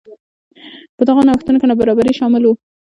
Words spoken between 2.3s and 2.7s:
وو.